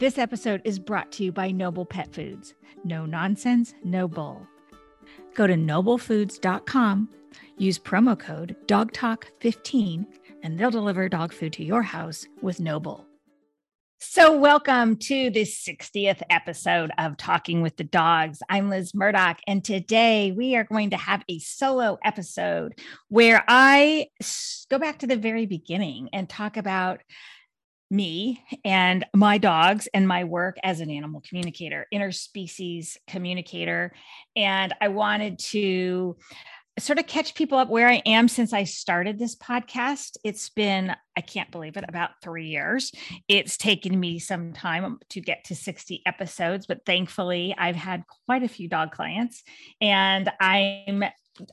[0.00, 2.54] This episode is brought to you by Noble Pet Foods.
[2.84, 4.46] No nonsense, no bull.
[5.34, 7.10] Go to noblefoods.com,
[7.58, 10.06] use promo code DOGTALK15,
[10.42, 13.04] and they'll deliver dog food to your house with Noble.
[13.98, 18.38] So, welcome to the 60th episode of Talking with the Dogs.
[18.48, 24.06] I'm Liz Murdoch, and today we are going to have a solo episode where I
[24.70, 27.02] go back to the very beginning and talk about
[27.90, 33.92] me and my dogs and my work as an animal communicator, interspecies communicator.
[34.36, 36.16] And I wanted to
[36.78, 40.16] sort of catch people up where I am since I started this podcast.
[40.24, 42.92] It's been, I can't believe it, about three years.
[43.28, 48.42] It's taken me some time to get to 60 episodes, but thankfully I've had quite
[48.42, 49.42] a few dog clients
[49.80, 51.04] and I'm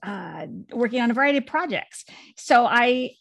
[0.04, 2.06] uh, working on a variety of projects.
[2.36, 3.12] So I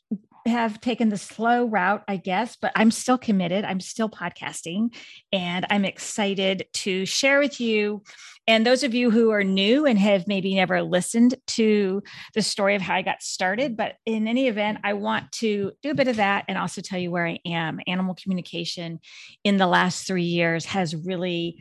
[0.47, 3.65] have taken the slow route, I guess, but I'm still committed.
[3.65, 4.95] I'm still podcasting
[5.33, 8.03] and I'm excited to share with you
[8.49, 12.03] and those of you who are new and have maybe never listened to
[12.35, 15.91] the story of how I got started, but in any event, I want to do
[15.91, 17.81] a bit of that and also tell you where I am.
[17.89, 19.01] Animal communication
[19.43, 21.57] in the last three years has really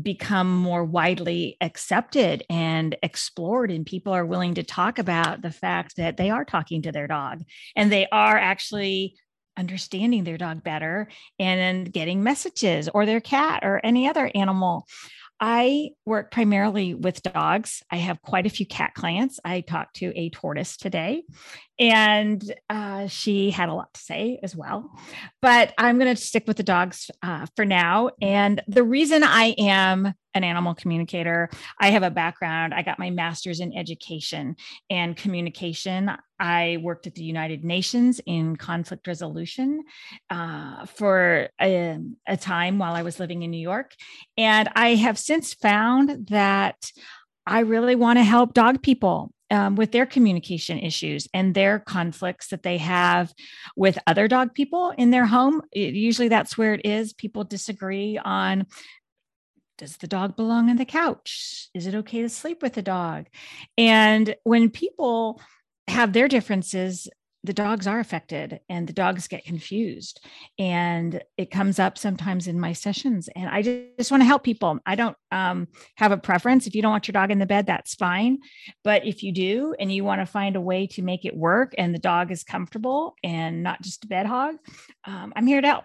[0.00, 5.96] become more widely accepted and explored, and people are willing to talk about the fact
[5.96, 7.42] that they are talking to their dog
[7.74, 9.14] and they are actually
[9.56, 14.86] understanding their dog better and getting messages or their cat or any other animal
[15.40, 17.82] I work primarily with dogs.
[17.90, 19.38] I have quite a few cat clients.
[19.44, 21.22] I talked to a tortoise today,
[21.78, 24.90] and uh, she had a lot to say as well.
[25.40, 28.10] But I'm going to stick with the dogs uh, for now.
[28.20, 31.48] And the reason I am an animal communicator,
[31.80, 32.74] I have a background.
[32.74, 34.56] I got my master's in education
[34.90, 36.10] and communication.
[36.38, 39.84] I worked at the United Nations in conflict resolution
[40.30, 43.94] uh, for a, a time while I was living in New York.
[44.36, 46.92] And I have since found that
[47.46, 52.48] I really want to help dog people um, with their communication issues and their conflicts
[52.48, 53.32] that they have
[53.76, 55.62] with other dog people in their home.
[55.72, 57.12] It, usually that's where it is.
[57.12, 58.66] People disagree on
[59.78, 61.68] does the dog belong on the couch?
[61.72, 63.26] Is it okay to sleep with the dog?
[63.76, 65.40] And when people
[65.86, 67.08] have their differences,
[67.44, 70.20] the dogs are affected and the dogs get confused.
[70.58, 73.28] And it comes up sometimes in my sessions.
[73.34, 74.78] And i just want to help people.
[74.84, 76.66] I don't um, have a preference.
[76.66, 78.38] If you don't want your dog in the bed that's fine.
[78.82, 81.74] But if you do and you want to find a way to make it work
[81.78, 84.56] and the dog is comfortable and not just a bed hog
[85.04, 85.84] um, i'm here to help.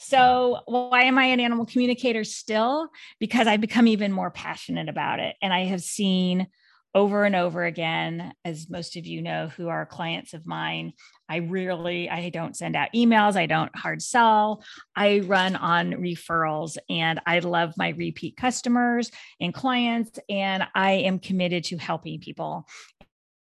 [0.00, 2.88] So, why am I an animal communicator still?
[3.18, 5.34] Because I've become even more passionate about it.
[5.42, 6.46] And I have seen
[6.94, 10.92] over and over again as most of you know who are clients of mine
[11.28, 14.62] i really i don't send out emails i don't hard sell.
[14.96, 19.10] I run on referrals and i love my repeat customers
[19.40, 22.66] and clients and i am committed to helping people.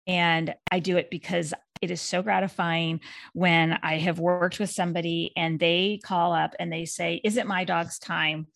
[0.07, 3.01] And i do it because it is so gratifying
[3.33, 7.47] when i have worked with somebody and they call up and they say is it
[7.47, 8.47] my dog's time?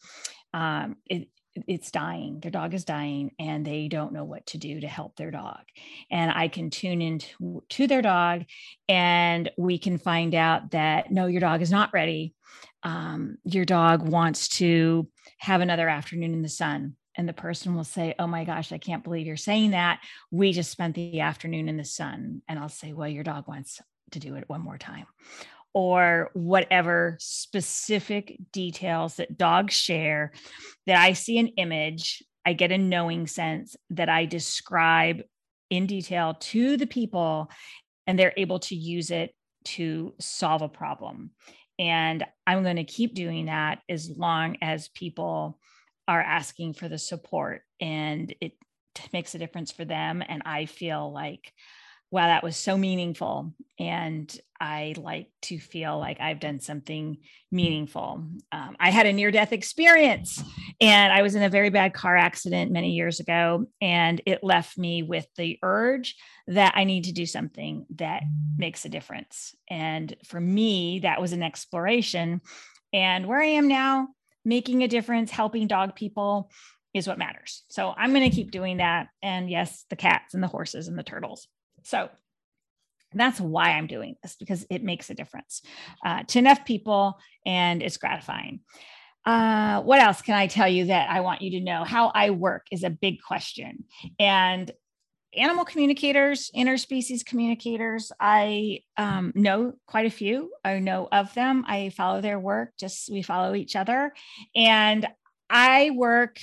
[0.54, 1.28] Um, it,
[1.66, 5.16] it's dying their dog is dying and they don't know what to do to help
[5.16, 5.60] their dog.
[6.10, 8.44] And i can tune into to their dog
[8.88, 12.34] and we can find out that no your dog is not ready.
[12.82, 15.08] Um, your dog wants to
[15.38, 16.96] have another afternoon in the sun.
[17.18, 20.00] And the person will say oh my gosh i can't believe you're saying that.
[20.30, 22.42] We just spent the afternoon in the sun.
[22.48, 23.80] And i'll say well your dog wants
[24.12, 25.06] to do it one more time
[25.76, 30.32] or whatever specific details that dogs share
[30.86, 35.20] that I see an image, I get a knowing sense that I describe
[35.68, 37.50] in detail to the people,
[38.06, 39.34] and they're able to use it
[39.64, 41.32] to solve a problem.
[41.78, 45.58] And I'm going to keep doing that as long as people
[46.08, 48.52] are asking for the support and it
[49.12, 50.22] makes a difference for them.
[50.26, 51.52] And I feel like
[52.10, 53.52] wow, that was so meaningful.
[53.78, 57.18] And I like to feel like I've done something
[57.50, 58.24] meaningful.
[58.52, 60.42] Um, I had a near death experience
[60.80, 63.66] and I was in a very bad car accident many years ago.
[63.80, 66.16] And it left me with the urge
[66.46, 68.22] that I need to do something that
[68.56, 69.54] makes a difference.
[69.68, 72.40] And for me, that was an exploration.
[72.92, 74.08] And where I am now,
[74.44, 76.50] making a difference, helping dog people
[76.94, 77.64] is what matters.
[77.68, 79.08] So I'm going to keep doing that.
[79.22, 81.46] And yes, the cats and the horses and the turtles.
[81.86, 82.10] So
[83.14, 85.62] that's why I'm doing this because it makes a difference
[86.04, 88.60] uh, to enough people and it's gratifying.
[89.24, 91.84] Uh, what else can I tell you that I want you to know?
[91.84, 93.84] How I work is a big question.
[94.18, 94.70] And
[95.36, 100.50] animal communicators, interspecies communicators, I um, know quite a few.
[100.64, 101.64] I know of them.
[101.66, 104.12] I follow their work, just we follow each other.
[104.54, 105.06] And
[105.48, 106.38] I work,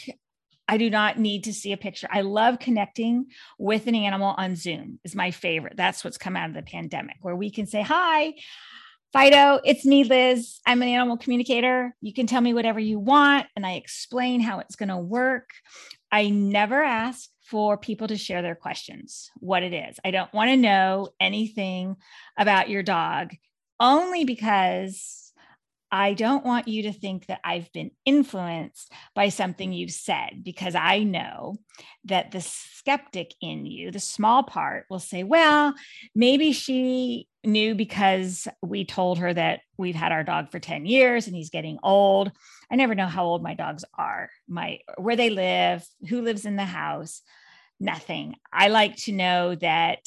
[0.68, 2.08] I do not need to see a picture.
[2.12, 3.28] I love connecting
[3.60, 5.76] with an animal on Zoom, is my favorite.
[5.76, 8.34] That's what's come out of the pandemic, where we can say, Hi,
[9.12, 10.60] Fido, it's me, Liz.
[10.66, 11.96] I'm an animal communicator.
[12.02, 15.50] You can tell me whatever you want, and I explain how it's going to work.
[16.12, 20.00] I never ask for people to share their questions, what it is.
[20.04, 21.98] I don't want to know anything
[22.38, 23.36] about your dog
[23.80, 25.23] only because
[25.94, 30.74] I don't want you to think that I've been influenced by something you've said, because
[30.74, 31.58] I know
[32.06, 35.76] that the skeptic in you, the small part, will say, well,
[36.16, 41.28] maybe she knew because we told her that we've had our dog for 10 years
[41.28, 42.32] and he's getting old.
[42.72, 46.56] I never know how old my dogs are, my where they live, who lives in
[46.56, 47.22] the house,
[47.80, 48.36] nothing.
[48.52, 50.00] I like to know that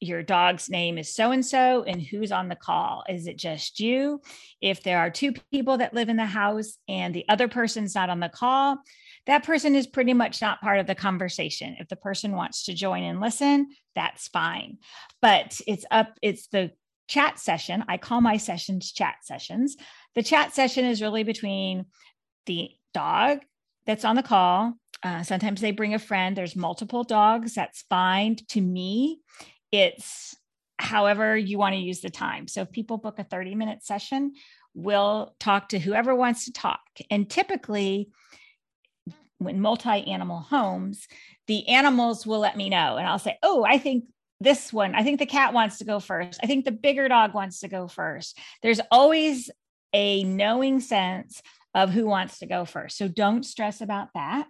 [0.00, 3.04] your dog's name is so and so and who's on the call.
[3.08, 4.20] Is it just you?
[4.60, 8.10] If there are two people that live in the house and the other person's not
[8.10, 8.78] on the call,
[9.26, 11.76] that person is pretty much not part of the conversation.
[11.78, 14.78] If the person wants to join and listen, that's fine.
[15.22, 16.72] But it's up, it's the
[17.08, 17.84] chat session.
[17.88, 19.76] I call my sessions chat sessions.
[20.14, 21.86] The chat session is really between
[22.46, 23.40] the dog
[23.86, 24.74] that's on the call.
[25.02, 26.36] Uh, sometimes they bring a friend.
[26.36, 27.54] There's multiple dogs.
[27.54, 28.36] That's fine.
[28.48, 29.20] To me,
[29.72, 30.36] it's
[30.78, 32.48] however you want to use the time.
[32.48, 34.32] So if people book a 30 minute session,
[34.74, 36.80] we'll talk to whoever wants to talk.
[37.10, 38.10] And typically,
[39.38, 41.06] when multi animal homes,
[41.46, 42.96] the animals will let me know.
[42.96, 44.04] And I'll say, oh, I think
[44.40, 46.40] this one, I think the cat wants to go first.
[46.42, 48.38] I think the bigger dog wants to go first.
[48.62, 49.50] There's always
[49.92, 51.40] a knowing sense
[51.74, 52.98] of who wants to go first.
[52.98, 54.46] So don't stress about that.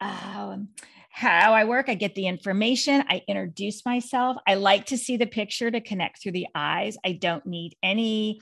[0.00, 0.68] Um,
[1.14, 1.88] how I work.
[1.88, 4.36] I get the information, I introduce myself.
[4.48, 6.96] I like to see the picture to connect through the eyes.
[7.06, 8.40] I don't need any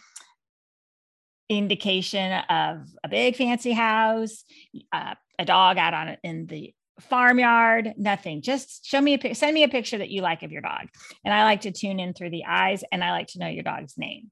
[1.50, 4.44] indication of a big fancy house,
[4.90, 8.40] uh, a dog out on in the farmyard, nothing.
[8.40, 10.88] Just show me a send me a picture that you like of your dog.
[11.26, 13.64] And I like to tune in through the eyes and I like to know your
[13.64, 14.30] dog's name.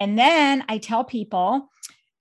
[0.00, 1.70] And then I tell people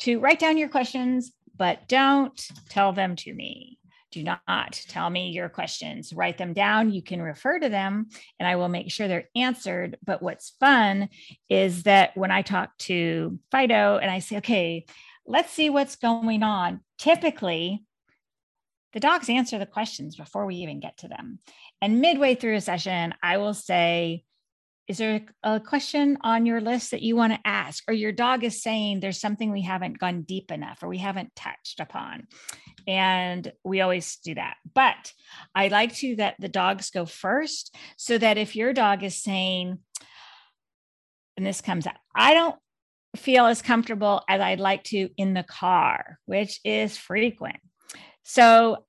[0.02, 2.40] to write down your questions, but don't
[2.70, 3.80] tell them to me
[4.16, 6.14] do not tell me your questions.
[6.14, 6.94] Write them down.
[6.94, 8.08] You can refer to them
[8.40, 9.98] and I will make sure they're answered.
[10.06, 11.10] But what's fun
[11.50, 14.86] is that when I talk to Fido and I say, okay,
[15.26, 17.84] let's see what's going on, typically
[18.94, 21.40] the dogs answer the questions before we even get to them.
[21.82, 24.24] And midway through a session, I will say,
[24.88, 27.84] is there a question on your list that you want to ask?
[27.88, 31.36] Or your dog is saying there's something we haven't gone deep enough or we haven't
[31.36, 32.28] touched upon.
[32.88, 34.58] And we always do that.
[34.74, 35.12] But
[35.56, 39.80] i like to that the dogs go first so that if your dog is saying
[41.38, 42.56] and this comes out i don't
[43.16, 47.58] feel as comfortable as i'd like to in the car which is frequent.
[48.24, 48.86] So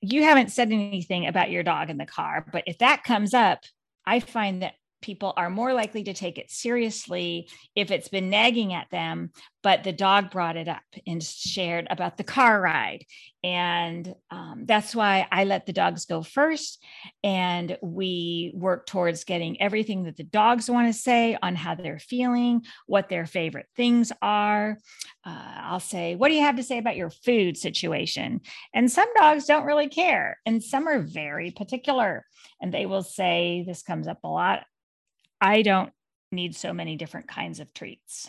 [0.00, 3.60] you haven't said anything about your dog in the car but if that comes up
[4.06, 4.74] I find that
[5.04, 7.46] people are more likely to take it seriously
[7.76, 9.30] if it's been nagging at them,
[9.62, 13.04] but the dog brought it up and shared about the car ride.
[13.42, 16.82] And um, that's why I let the dogs go first.
[17.22, 21.98] And we work towards getting everything that the dogs want to say on how they're
[21.98, 24.78] feeling, what their favorite things are.
[25.26, 28.40] Uh, I'll say, What do you have to say about your food situation?
[28.72, 32.24] And some dogs don't really care, and some are very particular.
[32.62, 34.64] And they will say, This comes up a lot
[35.40, 35.92] I don't
[36.32, 38.28] need so many different kinds of treats.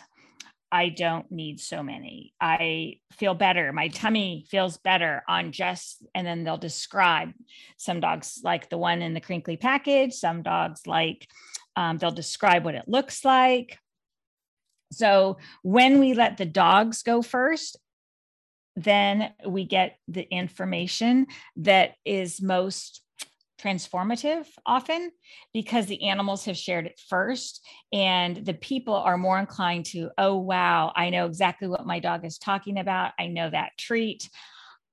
[0.70, 2.34] I don't need so many.
[2.40, 3.72] I feel better.
[3.72, 7.32] My tummy feels better on just, and then they'll describe
[7.76, 11.28] some dogs like the one in the crinkly package, some dogs like
[11.76, 13.78] um, they'll describe what it looks like.
[14.92, 17.76] So when we let the dogs go first,
[18.74, 23.02] then we get the information that is most
[23.60, 25.10] transformative often
[25.52, 30.36] because the animals have shared it first and the people are more inclined to oh
[30.36, 33.12] wow i know exactly what my dog is talking about.
[33.18, 34.28] I know that treat.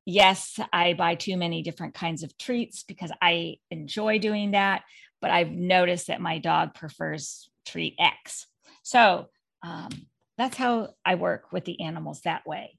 [0.05, 4.83] Yes i buy too many different kinds of treats because i enjoy doing that
[5.21, 8.47] but i've noticed that my dog prefers treat x.
[8.83, 9.29] So
[9.61, 9.89] um,
[10.37, 12.77] that's how i work with the animals that way.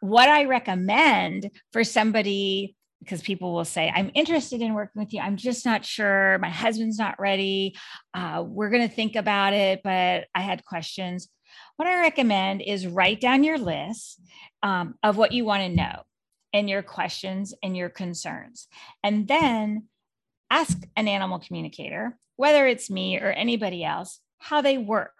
[0.00, 5.20] What i recommend for somebody because people will say, I'm interested in working with you.
[5.20, 6.38] I'm just not sure.
[6.38, 7.76] My husband's not ready.
[8.14, 11.28] Uh, we're going to think about it, but I had questions.
[11.76, 14.20] What I recommend is write down your list
[14.62, 16.02] um, of what you want to know
[16.52, 18.66] and your questions and your concerns.
[19.02, 19.84] And then
[20.50, 25.12] ask an animal communicator, whether it's me or anybody else, how they work.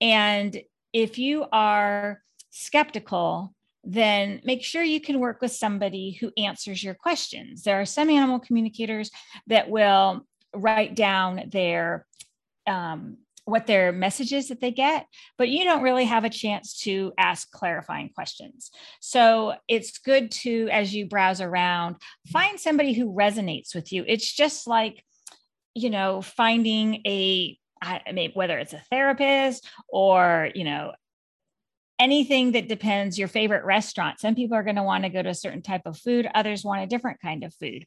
[0.00, 0.60] And
[0.92, 6.94] if you are skeptical, then make sure you can work with somebody who answers your
[6.94, 7.62] questions.
[7.62, 9.10] There are some animal communicators
[9.46, 12.06] that will write down their
[12.66, 15.06] um, what their messages that they get,
[15.36, 18.70] but you don't really have a chance to ask clarifying questions.
[19.00, 21.96] So it's good to, as you browse around,
[22.28, 24.04] find somebody who resonates with you.
[24.06, 25.02] It's just like,
[25.74, 30.92] you know, finding a, I mean, whether it's a therapist or, you know,
[32.00, 34.18] anything that depends your favorite restaurant.
[34.18, 36.64] Some people are going to want to go to a certain type of food, others
[36.64, 37.84] want a different kind of food.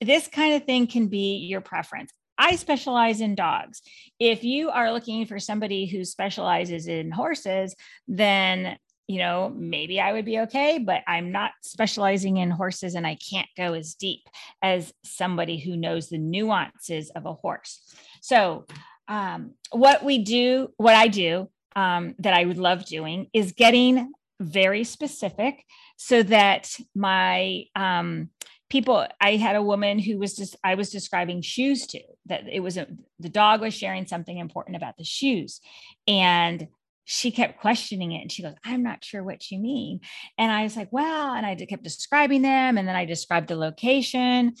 [0.00, 2.12] This kind of thing can be your preference.
[2.36, 3.80] I specialize in dogs.
[4.20, 7.74] If you are looking for somebody who specializes in horses,
[8.06, 8.76] then
[9.06, 13.16] you know, maybe I would be okay, but I'm not specializing in horses and I
[13.16, 14.22] can't go as deep
[14.62, 17.82] as somebody who knows the nuances of a horse.
[18.22, 18.64] So,
[19.06, 24.12] um, what we do, what I do um, that I would love doing is getting
[24.40, 25.64] very specific
[25.96, 28.30] so that my um,
[28.70, 32.60] people i had a woman who was just i was describing shoes to that it
[32.60, 32.86] was a,
[33.20, 35.60] the dog was sharing something important about the shoes.
[36.08, 36.68] And
[37.04, 40.00] she kept questioning it and she goes i'm not sure what you mean.
[40.38, 43.56] And i was like well and i kept describing them and then i described the
[43.56, 44.54] location.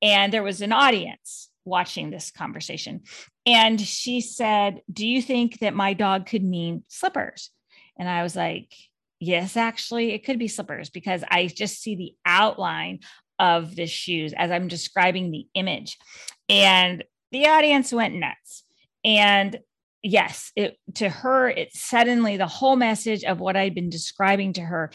[0.00, 3.02] And there was an audience watching this conversation
[3.46, 7.50] and she said do you think that my dog could mean slippers
[7.98, 8.72] and i was like
[9.20, 13.00] yes actually it could be slippers because i just see the outline
[13.38, 15.96] of the shoes as I'm describing the image.
[16.48, 18.64] And the audience went nuts.
[19.04, 19.58] And
[20.02, 24.62] yes, it to her, it suddenly the whole message of what I'd been describing to
[24.62, 24.90] her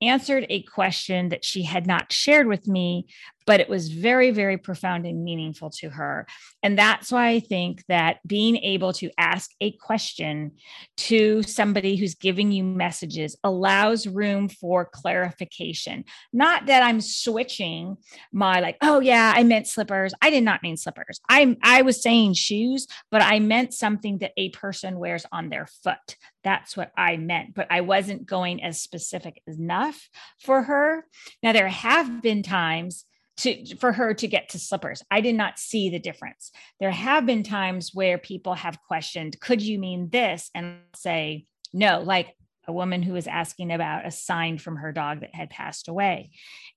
[0.00, 3.06] answered a question that she had not shared with me,
[3.48, 6.26] but it was very, very profound and meaningful to her.
[6.62, 10.52] And that's why I think that being able to ask a question
[10.98, 16.04] to somebody who's giving you messages allows room for clarification.
[16.30, 17.96] Not that I'm switching
[18.32, 20.12] my like, oh yeah, I meant slippers.
[20.20, 21.18] I did not mean slippers.
[21.30, 25.66] I I was saying shoes, but I meant something that a person wears on their
[25.82, 26.16] foot.
[26.44, 31.06] That's what I meant, but I wasn't going as specific enough for her.
[31.42, 33.06] Now there have been times
[33.38, 35.02] to for her to get to slippers.
[35.10, 36.50] I did not see the difference.
[36.80, 40.50] There have been times where people have questioned, could you mean this?
[40.54, 42.34] And say, no, like
[42.66, 46.30] a woman who was asking about a sign from her dog that had passed away.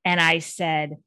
[0.05, 0.97] And I said,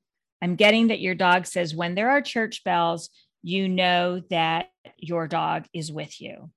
[0.43, 3.09] I'm getting that your dog says when there are church bells,
[3.43, 4.69] you know that
[4.99, 6.51] your dog is with you.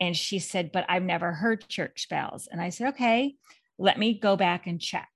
[0.00, 2.48] And she said, But I've never heard church bells.
[2.50, 3.34] And I said, Okay,
[3.78, 5.10] let me go back and check.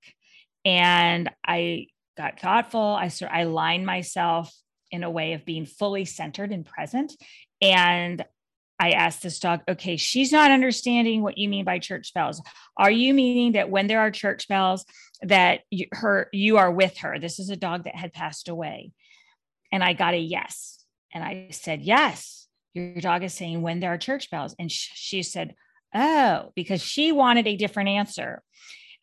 [0.64, 2.80] And I got thoughtful.
[2.80, 4.54] I sort I aligned myself
[4.90, 7.12] in a way of being fully centered and present.
[7.60, 8.24] And
[8.78, 12.42] I asked this dog, okay, she's not understanding what you mean by church bells.
[12.76, 14.84] Are you meaning that when there are church bells,
[15.22, 17.18] that you, her you are with her?
[17.18, 18.92] This is a dog that had passed away.
[19.72, 20.84] And I got a yes.
[21.12, 24.54] And I said, yes, your dog is saying when there are church bells.
[24.58, 25.54] And sh- she said,
[25.94, 28.42] oh, because she wanted a different answer.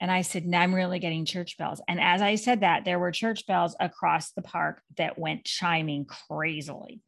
[0.02, 1.80] And I said, I'm really getting church bells.
[1.88, 6.06] And as I said that, there were church bells across the park that went chiming
[6.06, 7.00] crazily.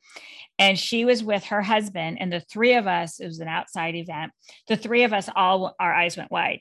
[0.59, 3.95] And she was with her husband, and the three of us, it was an outside
[3.95, 4.31] event.
[4.67, 6.59] The three of us all, our eyes went wide.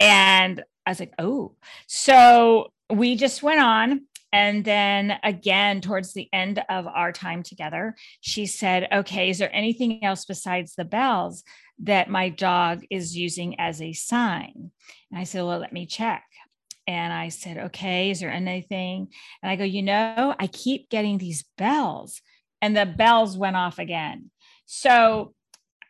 [0.00, 1.54] And I was like, oh.
[1.86, 4.02] So we just went on.
[4.32, 9.54] And then again, towards the end of our time together, she said, okay, is there
[9.54, 11.44] anything else besides the bells
[11.80, 14.70] that my dog is using as a sign?
[15.10, 16.24] And I said, Well, let me check.
[16.86, 19.08] And I said, Okay, is there anything?
[19.42, 22.20] And I go, You know, I keep getting these bells.
[22.60, 24.30] And the bells went off again.
[24.66, 25.34] So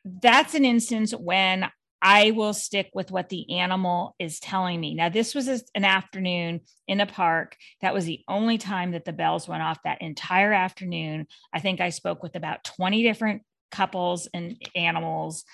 [0.04, 4.94] that's an instance when I will stick with what the animal is telling me.
[4.94, 7.56] Now, this was an afternoon in a park.
[7.80, 11.26] That was the only time that the bells went off that entire afternoon.
[11.52, 13.42] I think I spoke with about 20 different
[13.72, 15.44] couples and animals.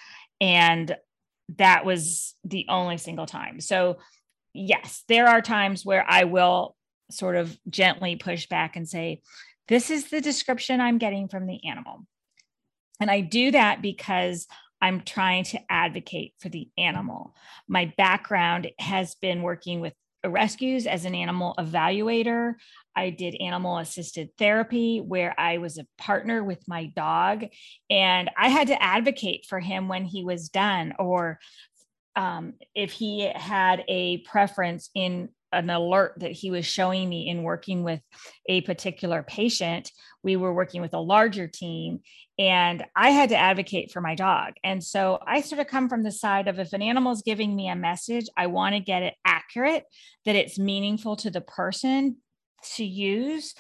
[0.41, 0.97] And
[1.57, 3.61] that was the only single time.
[3.61, 3.99] So,
[4.53, 6.77] yes, there are times where I will
[7.11, 9.23] sort of gently push back and say,
[9.69, 12.07] This is the description I'm getting from the animal.
[13.01, 14.47] And I do that because
[14.81, 17.35] I'm trying to advocate for the animal.
[17.69, 22.55] My background has been working with rescues as an animal evaluator.
[22.97, 27.45] I did animal assisted therapy where I was a partner with my dog
[27.91, 31.39] and I had to advocate for him when he was done or
[32.17, 37.43] um, if he had a preference in an alert that he was showing me in
[37.43, 38.01] working with
[38.49, 39.91] a particular patient.
[40.23, 42.01] We were working with a larger team,
[42.39, 44.55] and I had to advocate for my dog.
[44.65, 47.55] And so I sort of come from the side of if an animal is giving
[47.55, 49.85] me a message, I want to get it accurate,
[50.25, 52.17] that it's meaningful to the person
[52.77, 53.55] to use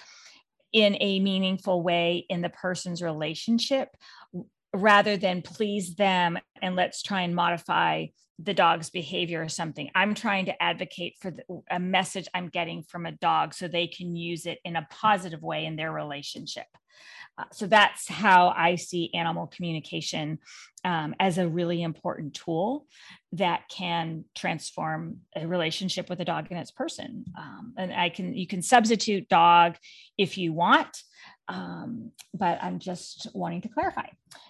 [0.72, 3.90] in a meaningful way in the person's relationship
[4.74, 8.06] rather than please them and let's try and modify
[8.40, 9.90] the dog's behavior or something.
[9.94, 13.86] I'm trying to advocate for the, a message I'm getting from a dog so they
[13.86, 16.66] can use it in a positive way in their relationship.
[17.36, 20.38] Uh, so that's how I see animal communication
[20.84, 22.86] um, as a really important tool
[23.32, 27.24] that can transform a relationship with a dog and its person.
[27.36, 29.76] Um, and I can you can substitute dog
[30.16, 31.02] if you want,
[31.48, 34.06] um, but I'm just wanting to clarify.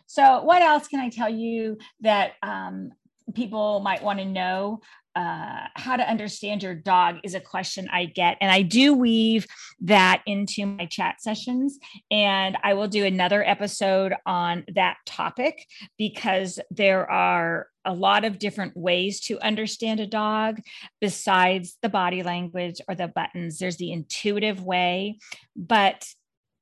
[0.06, 2.92] So, what else can I tell you that um,
[3.34, 4.80] people might want to know
[5.16, 8.36] uh, how to understand your dog is a question I get.
[8.40, 9.46] And I do weave
[9.82, 11.78] that into my chat sessions.
[12.10, 15.66] And I will do another episode on that topic
[15.98, 20.58] because there are a lot of different ways to understand a dog
[21.00, 23.58] besides the body language or the buttons.
[23.58, 25.18] There's the intuitive way,
[25.54, 26.04] but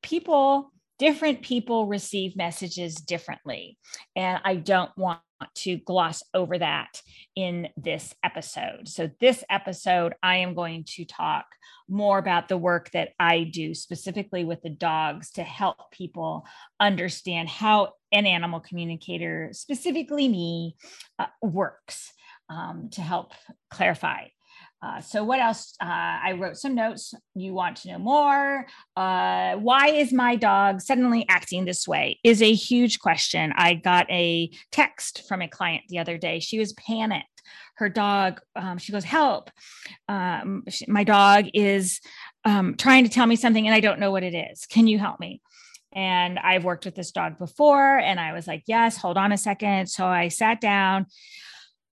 [0.02, 3.76] people different people receive messages differently.
[4.14, 5.18] And I don't want
[5.56, 7.02] to gloss over that
[7.34, 8.86] in this episode.
[8.86, 11.46] So, this episode, I am going to talk
[11.88, 16.46] more about the work that I do specifically with the dogs to help people
[16.78, 20.76] understand how an animal communicator, specifically me,
[21.18, 22.12] uh, works
[22.48, 23.32] um, to help
[23.70, 24.26] clarify.
[24.82, 25.74] Uh, so what else?
[25.80, 27.14] Uh, I wrote some notes.
[27.34, 28.66] You want to know more?
[28.96, 32.18] Uh, why is my dog suddenly acting this way?
[32.24, 33.52] Is a huge question.
[33.54, 36.40] I got a text from a client the other day.
[36.40, 37.26] She was panicked.
[37.76, 38.40] Her dog.
[38.54, 39.50] Um, she goes, "Help!
[40.08, 42.00] Um, she, my dog is
[42.44, 44.66] um, trying to tell me something, and I don't know what it is.
[44.66, 45.40] Can you help me?"
[45.92, 49.38] And I've worked with this dog before, and I was like, "Yes, hold on a
[49.38, 49.88] second.
[49.88, 51.06] So I sat down.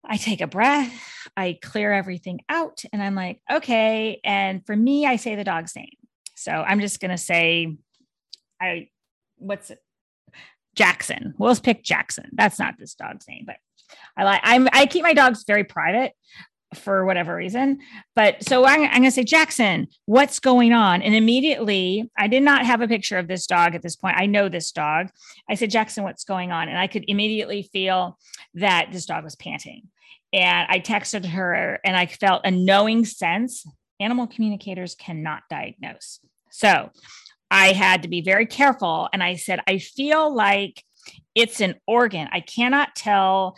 [0.05, 0.93] I take a breath,
[1.37, 4.21] I clear everything out, and I'm like, okay.
[4.25, 5.97] And for me, I say the dog's name.
[6.37, 7.77] So I'm just gonna say,
[8.61, 8.89] I
[9.37, 9.79] what's it?
[10.75, 11.35] Jackson.
[11.39, 12.31] We'll pick Jackson.
[12.33, 13.57] That's not this dog's name, but
[14.17, 16.13] I like I'm I keep my dogs very private
[16.75, 17.81] for whatever reason.
[18.15, 21.03] But so I'm, I'm going to say, Jackson, what's going on?
[21.03, 24.17] And immediately, I did not have a picture of this dog at this point.
[24.17, 25.09] I know this dog.
[25.49, 26.69] I said, Jackson, what's going on?
[26.69, 28.19] And I could immediately feel
[28.55, 29.89] that this dog was panting.
[30.33, 33.67] And I texted her and I felt a knowing sense.
[34.01, 36.21] Animal communicators cannot diagnose.
[36.51, 36.91] So
[37.51, 39.09] I had to be very careful.
[39.13, 40.83] And I said, I feel like
[41.35, 42.29] it's an organ.
[42.33, 43.57] I cannot tell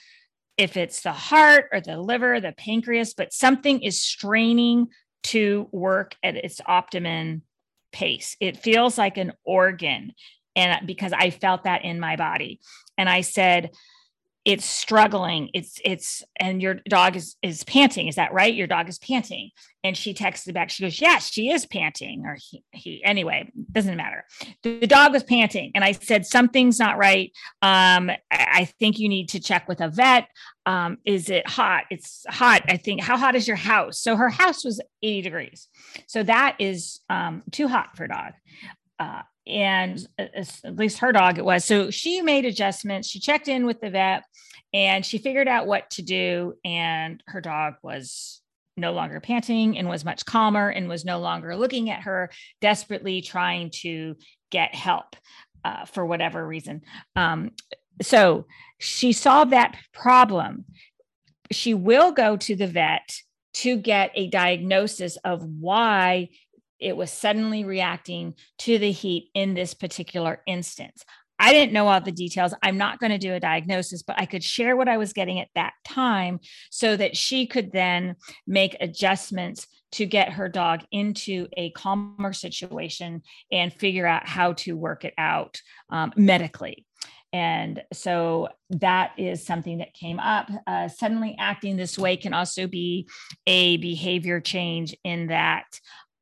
[0.57, 4.89] if it's the heart or the liver, the pancreas, but something is straining
[5.25, 7.43] to work at its optimum
[7.93, 8.37] pace.
[8.41, 10.13] It feels like an organ.
[10.57, 12.61] And because I felt that in my body.
[12.99, 13.71] And I said,
[14.45, 15.49] it's struggling.
[15.55, 18.09] It's it's and your dog is is panting.
[18.09, 18.53] Is that right?
[18.53, 19.51] Your dog is panting.
[19.83, 20.71] And she texted back.
[20.71, 24.25] She goes yes she is panting or he, he anyway doesn't matter.
[24.63, 27.33] The, the, dog was panting and i said something's not right.
[27.63, 30.29] Um i think you need to check with a vet.
[30.67, 31.85] Um is it hot?
[31.91, 32.63] It's hot.
[32.69, 33.99] I think how hot is your house?
[33.99, 35.69] So her house was 80 degrees.
[36.07, 38.33] So that is um too hot for dog.
[38.99, 41.65] Uh, and at least her dog it was.
[41.65, 43.09] So she made adjustments.
[43.09, 44.25] She checked in with the vet
[44.73, 46.55] and she figured out what to do.
[46.65, 48.41] And her dog was
[48.77, 52.31] no longer panting and was much calmer and was no longer looking at her,
[52.61, 54.17] desperately trying to
[54.51, 55.17] get help
[55.65, 56.83] uh, for whatever reason.
[57.15, 57.53] Um,
[58.03, 58.47] so
[58.79, 60.65] she solved that problem.
[61.53, 63.19] She will go to the vet
[63.55, 66.31] to get a diagnosis of why
[66.85, 71.05] it was suddenly reacting to the heat in this particular instance.
[71.39, 72.55] I didn't know all the details.
[72.63, 75.41] I'm not going to do a diagnosis, but I could share what I was getting
[75.41, 76.39] at that time
[76.71, 78.17] so that she could then
[78.47, 84.77] make adjustments to get her dog into a calmer situation and figure out how to
[84.77, 86.87] work it out um, medically.
[87.33, 90.49] And so that is something that came up.
[90.69, 93.09] Uh, suddenly acting this way can also be
[93.45, 95.65] a behavior change in that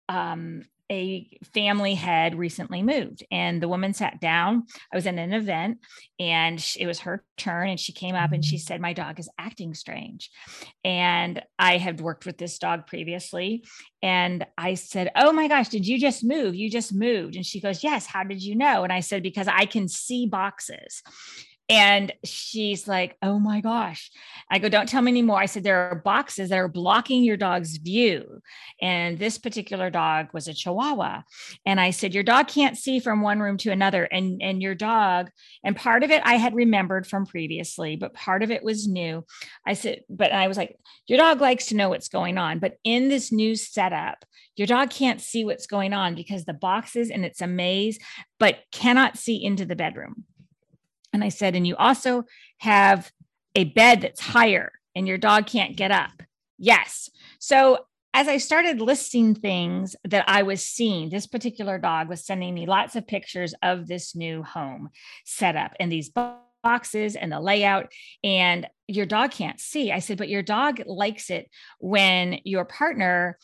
[0.08, 0.62] um,
[0.92, 4.64] a family had recently moved and the woman sat down.
[4.92, 5.78] I was in an event
[6.20, 8.66] and it was her turn and she came up and she mm-hmm.
[8.66, 10.30] said my dog is acting strange.
[10.84, 13.64] And i had worked with this dog previously
[14.02, 16.54] and i said oh my gosh did you just move?
[16.54, 17.36] You just moved.
[17.36, 18.84] And she goes yes how did you know?
[18.84, 21.02] And i said because i can see boxes
[21.68, 24.10] And she's like, Oh my gosh.
[24.50, 25.38] I go, Don't tell me anymore.
[25.38, 28.42] I said, There are boxes that are blocking your dog's view.
[28.80, 31.22] And this particular dog was a Chihuahua.
[31.64, 34.04] And I said, Your dog can't see from one room to another.
[34.04, 35.30] And, and your dog,
[35.64, 39.24] and part of it I had remembered from previously, but part of it was new.
[39.66, 42.58] I said, But I was like, Your dog likes to know what's going on.
[42.58, 44.24] But in this new setup,
[44.56, 47.98] your dog can't see what's going on because the boxes and it's a maze,
[48.38, 50.24] but cannot see into the bedroom.
[51.12, 52.24] And I said, and you also
[52.58, 53.10] have
[53.54, 56.22] a bed that's higher and your dog can't get up.
[56.58, 57.10] Yes.
[57.38, 62.54] So as I started listing things that I was seeing, this particular dog was sending
[62.54, 64.90] me lots of pictures of this new home
[65.24, 67.90] setup and these boxes and the layout.
[68.22, 69.90] And your dog can't see.
[69.90, 73.38] I said, but your dog likes it when your partner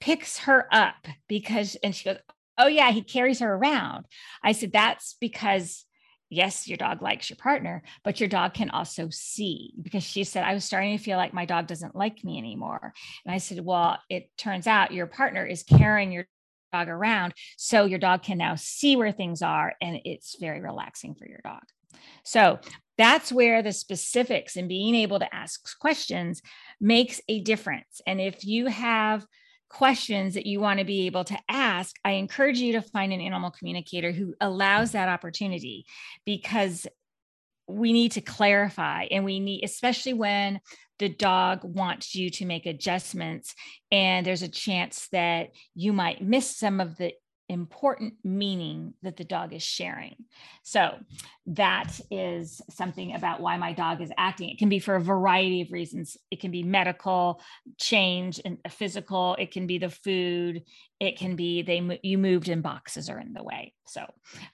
[0.00, 2.18] picks her up because, and she goes,
[2.58, 4.04] Oh, yeah, he carries her around.
[4.44, 5.84] I said, That's because
[6.32, 10.44] yes, your dog likes your partner, but your dog can also see because she said,
[10.44, 12.94] I was starting to feel like my dog doesn't like me anymore.
[13.24, 16.26] And I said, Well, it turns out your partner is carrying your
[16.72, 17.34] dog around.
[17.58, 21.40] So your dog can now see where things are and it's very relaxing for your
[21.44, 21.62] dog.
[22.24, 22.58] So
[22.96, 26.40] that's where the specifics and being able to ask questions
[26.80, 28.00] makes a difference.
[28.06, 29.26] And if you have
[29.72, 33.20] questions that you want to be able to ask, I encourage you to find an
[33.20, 35.86] animal communicator who allows that opportunity
[36.24, 36.86] because
[37.66, 40.60] we need to clarify and we need, especially when
[40.98, 43.54] the dog wants you to make adjustments
[43.90, 47.12] and there's a chance that you might miss some of the
[47.48, 50.16] important meaning that the dog is sharing.
[50.62, 50.98] So
[51.46, 54.50] that is something about why my dog is acting.
[54.50, 56.16] It can be for a variety of reasons.
[56.30, 57.40] It can be medical
[57.78, 59.36] change and physical.
[59.38, 60.62] It can be the food.
[61.00, 63.74] It can be they you moved and boxes are in the way.
[63.86, 64.06] So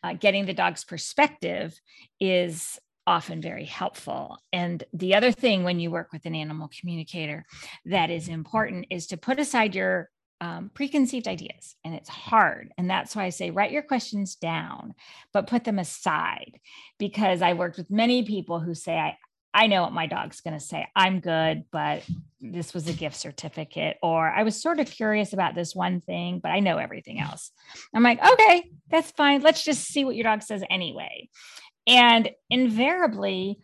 [0.03, 1.79] uh, getting the dog's perspective
[2.20, 4.37] is often very helpful.
[4.53, 7.46] And the other thing when you work with an animal communicator
[7.87, 12.72] that is important is to put aside your um, preconceived ideas and it's hard.
[12.79, 14.94] And that's why I say write your questions down,
[15.33, 16.61] but put them aside
[16.98, 19.16] because I worked with many people who say, I,
[19.55, 20.87] I know what my dog's going to say.
[20.94, 22.05] I'm good, but
[22.40, 23.96] this was a gift certificate.
[24.03, 27.51] Or I was sort of curious about this one thing, but I know everything else.
[27.94, 29.40] I'm like, okay, that's fine.
[29.40, 31.29] Let's just see what your dog says anyway.
[31.87, 33.59] And invariably,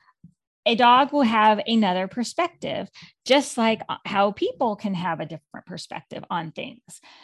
[0.66, 2.88] a dog will have another perspective,
[3.24, 6.81] just like uh, how people can have a different perspective on things.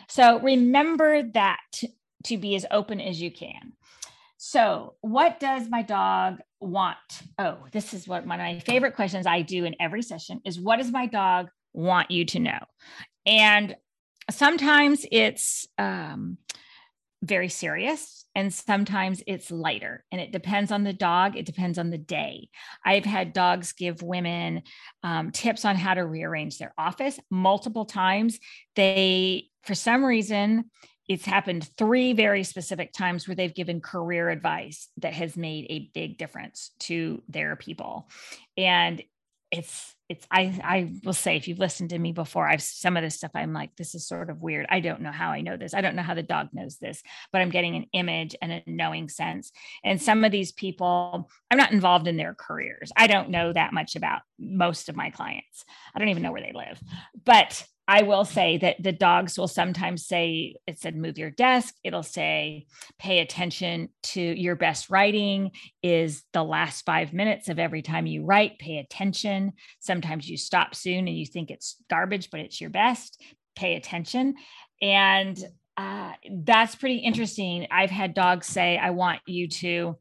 [0.09, 1.61] So remember that
[2.25, 3.73] to be as open as you can.
[4.43, 6.97] So, what does my dog want?
[7.39, 10.59] Oh, this is what one of my favorite questions I do in every session is
[10.59, 12.59] what does my dog want you to know?
[13.27, 13.77] And
[14.31, 16.39] sometimes it's um,
[17.23, 21.91] very serious and sometimes it's lighter and it depends on the dog it depends on
[21.91, 22.49] the day.
[22.85, 24.63] I've had dogs give women
[25.03, 28.39] um, tips on how to rearrange their office multiple times.
[28.77, 30.71] They for some reason
[31.09, 35.91] it's happened three very specific times where they've given career advice that has made a
[35.93, 38.09] big difference to their people.
[38.57, 39.03] And
[39.51, 43.03] it's it's I I will say if you've listened to me before, I've some of
[43.03, 44.67] this stuff I'm like, this is sort of weird.
[44.69, 45.73] I don't know how I know this.
[45.73, 48.63] I don't know how the dog knows this, but I'm getting an image and a
[48.67, 49.53] knowing sense.
[49.85, 52.91] And some of these people, I'm not involved in their careers.
[52.97, 55.65] I don't know that much about most of my clients.
[55.95, 56.81] I don't even know where they live.
[57.25, 61.75] But I will say that the dogs will sometimes say, it said, move your desk.
[61.83, 62.67] It'll say,
[63.01, 65.51] pay attention to your best writing
[65.83, 68.61] is the last five minutes of every time you write.
[68.61, 69.55] Pay attention.
[69.81, 73.21] Sometimes you stop soon and you think it's garbage, but it's your best.
[73.57, 74.37] Pay attention.
[74.81, 75.37] And
[75.77, 77.67] uh, that's pretty interesting.
[77.73, 79.99] I've had dogs say, I want you to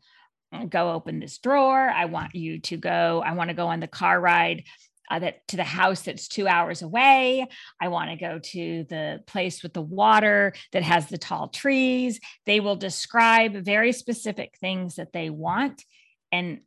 [0.69, 1.89] go open this drawer.
[1.89, 4.63] I want you to go, I want to go on the car ride
[5.09, 7.47] uh, that to the house that's two hours away.
[7.81, 12.19] I want to go to the place with the water that has the tall trees.
[12.45, 15.83] They will describe very specific things that they want.
[16.31, 16.61] And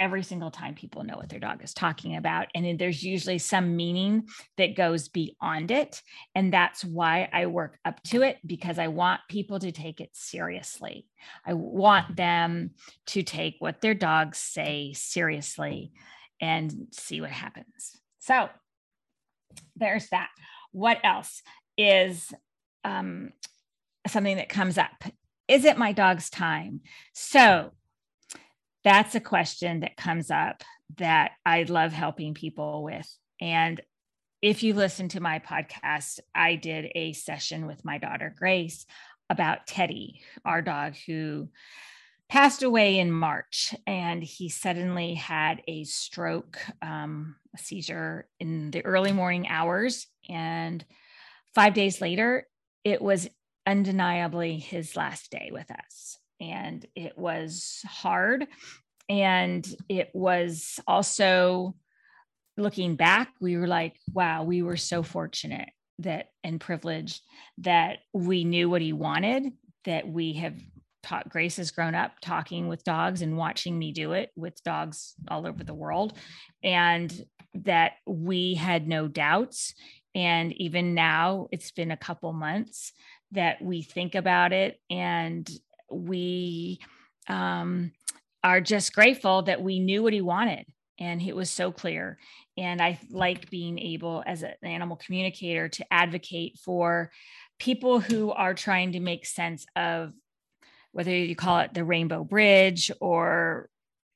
[0.00, 2.46] every single time people know what their dog is talking about.
[2.54, 4.26] And there's usually some meaning
[4.56, 6.00] that goes beyond it.
[6.34, 10.10] And that's why I work up to it because I want people to take it
[10.14, 11.06] seriously.
[11.46, 12.70] I want them
[13.08, 15.92] to take what their dogs say seriously
[16.40, 17.96] and see what happens.
[18.18, 18.48] So
[19.76, 20.30] there's that.
[20.72, 21.42] What else
[21.76, 22.32] is
[22.84, 23.30] um,
[24.06, 25.04] something that comes up?
[25.48, 26.80] Is it my dog's time?
[27.12, 27.72] So
[28.84, 30.62] that's a question that comes up
[30.98, 33.08] that I love helping people with.
[33.40, 33.80] And
[34.42, 38.86] if you listen to my podcast, I did a session with my daughter Grace
[39.28, 41.48] about Teddy, our dog who
[42.30, 48.84] passed away in March, and he suddenly had a stroke, um, a seizure in the
[48.84, 50.06] early morning hours.
[50.28, 50.84] And
[51.56, 52.46] five days later,
[52.84, 53.28] it was
[53.66, 56.18] undeniably his last day with us.
[56.40, 58.46] And it was hard.
[59.08, 61.74] And it was also
[62.56, 67.22] looking back, we were like, wow, we were so fortunate that and privileged
[67.58, 69.52] that we knew what he wanted,
[69.84, 70.54] that we have
[71.02, 75.14] taught Grace has grown up talking with dogs and watching me do it with dogs
[75.28, 76.12] all over the world.
[76.62, 77.12] And
[77.54, 79.74] that we had no doubts.
[80.14, 82.92] And even now, it's been a couple months
[83.32, 85.48] that we think about it and
[85.90, 86.80] we
[87.28, 87.92] um,
[88.42, 90.66] are just grateful that we knew what he wanted
[90.98, 92.18] and it was so clear
[92.56, 97.10] and i like being able as an animal communicator to advocate for
[97.58, 100.12] people who are trying to make sense of
[100.92, 103.68] whether you call it the rainbow bridge or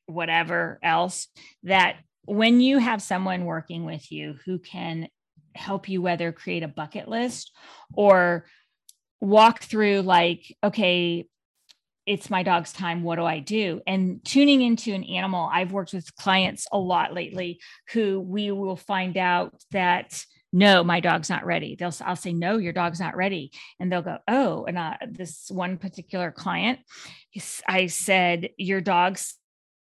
[0.07, 1.29] whatever else,
[1.63, 5.09] that when you have someone working with you who can
[5.55, 7.53] help you whether create a bucket list
[7.93, 8.45] or
[9.21, 11.27] walk through like okay
[12.07, 13.81] it's my dog's time what do i do?
[13.87, 17.61] And tuning into an animal i've worked with clients a lot lately
[17.93, 20.25] who we will find out that
[20.55, 21.77] no my dog's not ready.
[21.77, 23.53] They'll i'll say no your dog's not ready.
[23.79, 26.79] And they'll go oh and uh, this one particular client
[27.69, 29.35] i said your dog's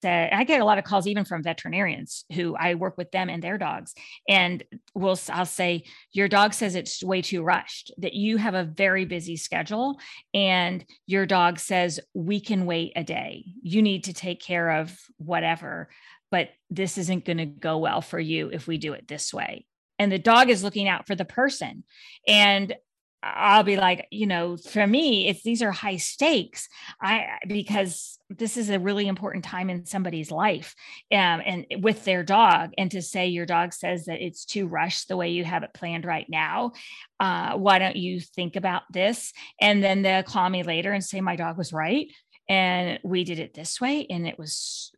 [0.02, 3.30] said I get a lot of calls even from veterinarians who I work with them
[3.30, 3.94] and their dogs
[4.28, 4.62] and
[4.94, 9.06] will I'll say your dog says it's way too rushed that you have a very
[9.06, 9.98] busy schedule
[10.34, 13.46] and your dog says we can wait a day.
[13.62, 15.90] You need to take care of whatever
[16.32, 19.66] but this isn't going to go well for you if we do it this way
[20.00, 21.84] and the dog is looking out for the person
[22.28, 22.76] and
[23.24, 26.68] I'll be like, you know, for me, it's these are high stakes.
[27.02, 30.76] I because this is a really important time in somebody's life,
[31.12, 32.72] um, and with their dog.
[32.78, 35.74] And to say your dog says that it's too rushed the way you have it
[35.74, 36.74] planned right now,
[37.20, 39.32] uh, why don't you think about this?
[39.62, 42.08] And then they'll call me later and say my dog was right,
[42.50, 44.92] and we did it this way, and it was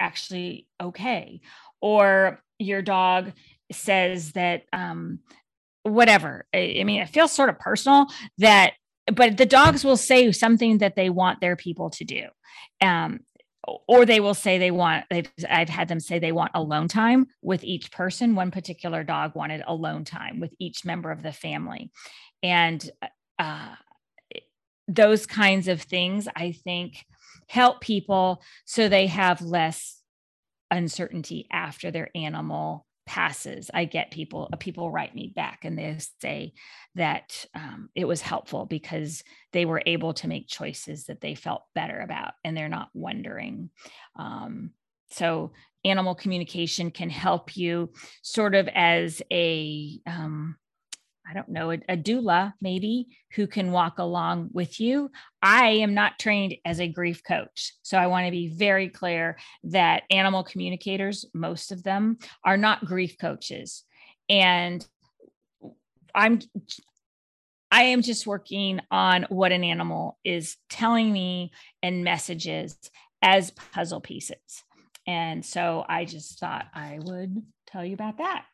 [0.00, 1.42] actually okay.
[1.82, 3.32] Or your dog
[3.72, 5.20] says that um,
[5.82, 6.46] whatever.
[6.54, 8.06] I, I mean, it feels sort of personal
[8.38, 8.74] that,
[9.12, 12.26] but the dogs will say something that they want their people to do.
[12.80, 13.20] Um,
[13.88, 17.26] or they will say they want they've i've had them say they want alone time
[17.42, 21.90] with each person one particular dog wanted alone time with each member of the family
[22.42, 22.90] and
[23.38, 23.74] uh,
[24.88, 27.04] those kinds of things i think
[27.48, 30.00] help people so they have less
[30.70, 35.96] uncertainty after their animal passes i get people uh, people write me back and they
[36.20, 36.52] say
[36.96, 41.62] that um, it was helpful because they were able to make choices that they felt
[41.74, 43.70] better about and they're not wondering.
[44.16, 44.70] Um,
[45.10, 45.52] so
[45.84, 47.92] animal communication can help you
[48.22, 50.56] sort of as a um,
[51.28, 55.10] I don't know, a, a, doula maybe who can walk along with you.
[55.42, 57.74] I am not trained as a grief coach.
[57.82, 62.84] So I want to be very clear that animal communicators, most of them, are not
[62.84, 63.84] grief coaches.
[64.28, 64.86] And
[66.14, 66.40] I'm
[67.70, 71.50] I am just working on what an animal is telling me
[71.82, 72.78] and messages
[73.20, 74.64] as puzzle pieces.
[75.06, 78.44] And so I just thought I would tell you about that.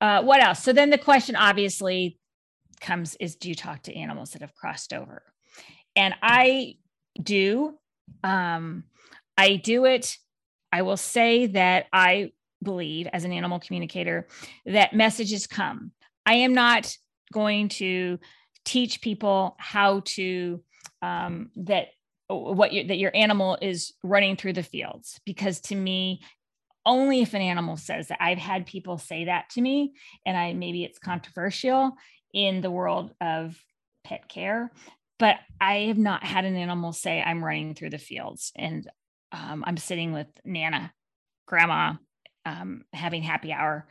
[0.00, 0.62] Uh, what else?
[0.62, 2.18] So then the question obviously
[2.80, 5.22] comes is do you talk to animals that have crossed over?
[5.96, 6.76] And I
[7.22, 7.78] do.
[8.22, 8.84] Um,
[9.38, 10.16] I do it.
[10.72, 14.26] I will say that I believe as an animal communicator
[14.66, 15.92] that messages come.
[16.26, 16.94] I am not
[17.32, 18.18] going to
[18.64, 20.62] teach people how to
[21.02, 21.88] um, that
[22.28, 25.20] what you, that your animal is running through the fields.
[25.24, 26.20] Because to me
[26.86, 29.94] only if an animal says that i've had people say that to me
[30.26, 31.92] and i maybe it's controversial
[32.32, 33.58] in the world of
[34.04, 34.70] pet care
[35.18, 38.88] but i have not had an animal say i'm running through the fields and
[39.32, 40.92] um, i'm sitting with nana
[41.46, 41.94] grandma
[42.46, 43.86] um, having happy hour.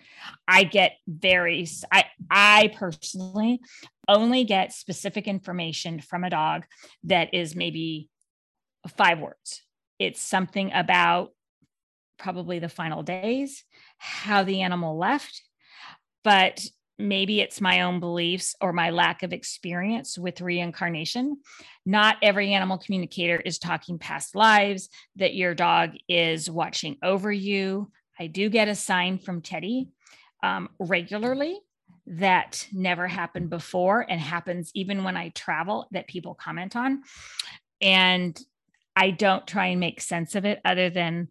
[0.48, 3.62] I get very i i personally
[4.08, 6.65] only get specific information from a dog
[7.06, 8.10] that is maybe
[8.88, 9.62] five words
[10.00, 11.32] it's something about
[12.17, 13.63] probably the final days,
[13.98, 15.41] how the animal left,
[16.24, 16.65] but
[17.00, 21.38] maybe it's my own beliefs or my lack of experience with reincarnation.
[21.86, 27.91] Not every animal communicator is talking past lives, that your dog is watching over you.
[28.19, 29.89] I do get a sign from Teddy
[30.43, 31.60] um, regularly
[32.06, 37.04] that never happened before and happens even when I travel that people comment on.
[37.82, 38.39] And
[38.95, 41.29] I don't try and make sense of it other than,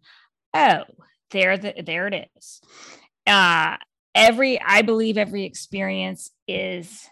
[0.53, 0.83] oh,
[1.31, 2.61] there, the, there it is.
[3.25, 3.77] Uh,
[4.13, 7.07] every, I believe every experience is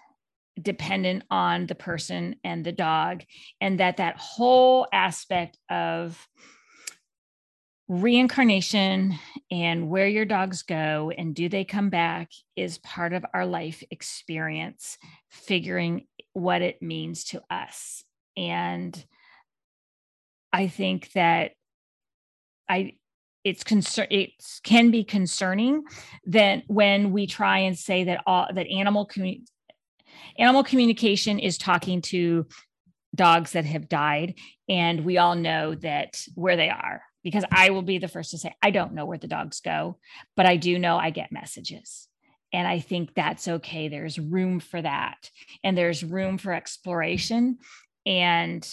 [0.62, 3.24] dependent on the person and the dog,
[3.60, 6.28] and that that whole aspect of
[7.88, 9.14] reincarnation
[9.50, 13.84] and where your dogs go and do they come back is part of our life
[13.92, 14.98] experience,
[15.30, 18.04] figuring what it means to us.
[18.38, 19.04] And
[20.54, 21.52] I think that
[22.68, 22.94] I
[23.44, 24.32] it's concern it
[24.64, 25.84] can be concerning
[26.28, 29.44] that when we try and say that all that animal commu-
[30.38, 32.46] animal communication is talking to
[33.16, 34.36] dogs that have died
[34.70, 38.38] and we all know that where they are because I will be the first to
[38.38, 39.98] say I don't know where the dogs go
[40.38, 42.08] but I do know I get messages.
[42.54, 43.88] And I think that's okay.
[43.88, 45.30] There's room for that
[45.64, 47.60] and there's room for exploration
[48.06, 48.68] and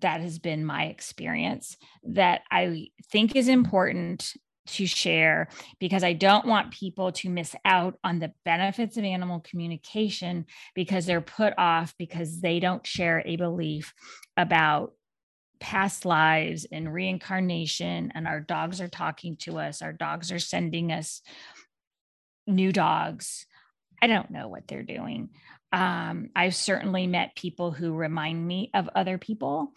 [0.00, 4.34] that has been my experience that I think is important
[4.66, 9.40] to share because I don't want people to miss out on the benefits of animal
[9.40, 13.94] communication because they're put off because they don't share a belief
[14.36, 14.92] about
[15.60, 20.92] past lives and reincarnation and our dogs are talking to us our dogs are sending
[20.92, 21.22] us
[22.46, 23.46] new dogs.
[24.02, 25.30] I don't know what they're doing
[25.72, 29.72] um, I've certainly met people who remind me of other people,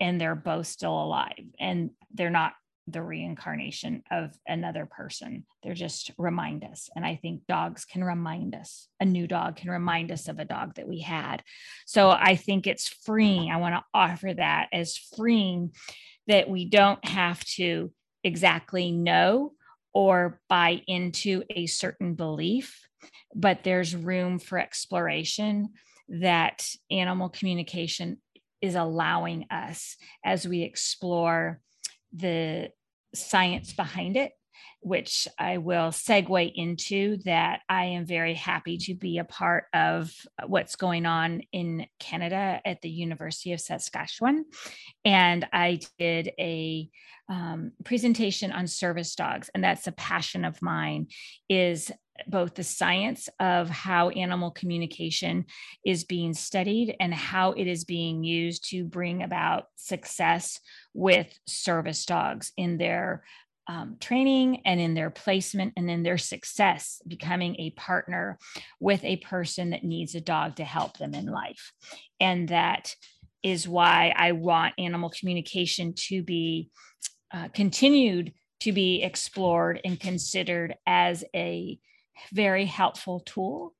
[0.00, 2.52] and they're both still alive, and they're not
[2.88, 5.44] the reincarnation of another person.
[5.62, 6.90] They're just remind us.
[6.96, 10.44] And I think dogs can remind us, a new dog can remind us of a
[10.44, 11.42] dog that we had.
[11.86, 13.50] So I think it's freeing.
[13.50, 15.72] I want to offer that as freeing
[16.26, 17.92] that we don't have to
[18.24, 19.52] exactly know
[19.94, 22.86] or buy into a certain belief
[23.34, 25.70] but there's room for exploration
[26.08, 28.18] that animal communication
[28.60, 31.60] is allowing us as we explore
[32.12, 32.68] the
[33.14, 34.32] science behind it
[34.82, 40.12] which I will segue into that I am very happy to be a part of
[40.46, 44.44] what's going on in Canada at the University of Saskatchewan.
[45.04, 46.90] And I did a
[47.28, 51.06] um, presentation on service dogs, and that's a passion of mine,
[51.48, 51.90] is
[52.26, 55.46] both the science of how animal communication
[55.84, 60.60] is being studied and how it is being used to bring about success
[60.92, 63.24] with service dogs in their
[63.68, 68.38] um, training and in their placement and in their success becoming a partner
[68.80, 71.72] with a person that needs a dog to help them in life.
[72.20, 72.94] And that
[73.42, 76.70] is why I want animal communication to be
[77.32, 81.78] uh, continued to be explored and considered as a
[82.32, 83.74] very helpful tool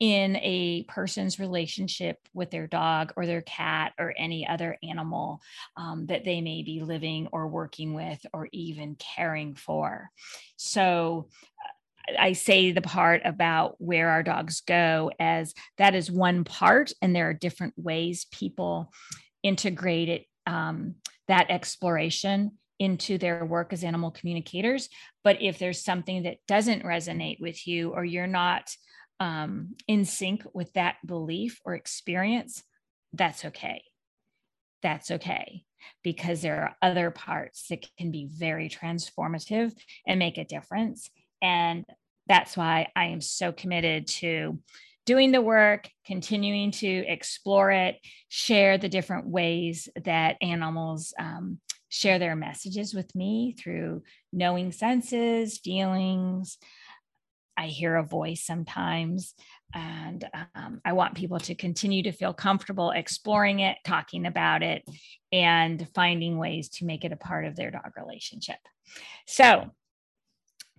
[0.00, 5.40] in a person's relationship with their dog or their cat or any other animal
[5.76, 10.10] um, that they may be living or working with or even caring for.
[10.56, 11.28] So,
[12.08, 16.92] uh, I say the part about where our dogs go as that is one part,
[17.02, 18.90] and there are different ways people
[19.42, 20.94] integrate it, um,
[21.28, 24.88] that exploration into their work as animal communicators.
[25.22, 28.74] But if there's something that doesn't resonate with you or you're not
[29.20, 32.64] um, in sync with that belief or experience,
[33.12, 33.84] that's okay.
[34.82, 35.64] That's okay
[36.02, 39.72] because there are other parts that can be very transformative
[40.06, 41.10] and make a difference.
[41.42, 41.84] And
[42.26, 44.58] that's why I am so committed to
[45.06, 47.96] doing the work, continuing to explore it,
[48.28, 54.02] share the different ways that animals um, share their messages with me through
[54.32, 56.58] knowing senses, feelings.
[57.60, 59.34] I hear a voice sometimes.
[59.74, 64.82] And um, I want people to continue to feel comfortable exploring it, talking about it,
[65.30, 68.56] and finding ways to make it a part of their dog relationship.
[69.26, 69.70] So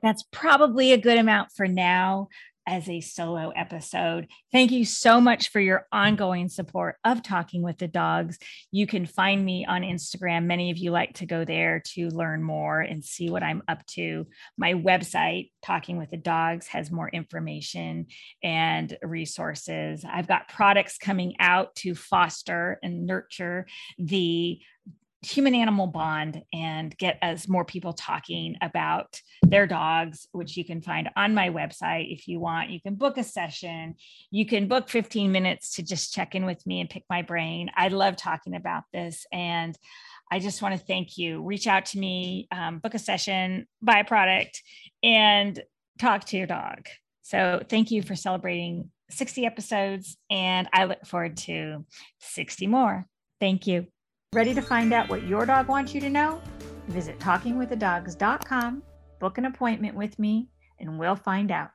[0.02, 2.30] that's probably a good amount for now
[2.68, 4.28] as a solo episode.
[4.52, 8.38] Thank you so much for your ongoing support of Talking with the Dogs.
[8.72, 10.46] You can find me on Instagram.
[10.46, 13.86] Many of you like to go there to learn more and see what I'm up
[13.88, 14.28] to.
[14.58, 18.08] My website, Talking with the Dogs, has more information
[18.44, 20.06] and resources.
[20.08, 24.60] I've got products coming out to foster and nurture the
[25.24, 30.82] human animal bond and get as more people talking about their dogs which you can
[30.82, 32.72] find on my website if you want.
[32.72, 33.96] You can book a session.
[34.32, 37.70] You can book 15 minutes to just check in with me and pick my brain.
[37.76, 39.78] I love talking about this and
[40.32, 41.44] i just want to thank you.
[41.44, 44.64] Reach out to me um, book a session buy a product
[45.04, 45.62] and
[46.00, 46.88] talk to your dog.
[47.22, 51.86] So thank you for celebrating 60 episodes and i look forward to
[52.22, 53.06] 60 more.
[53.40, 53.88] Thank you
[54.34, 56.42] Ready to find out what your dog wants you to know?
[56.88, 58.82] Visit talkingwiththedogs.com,
[59.20, 60.48] book an appointment with me,
[60.80, 61.72] and we'll find out.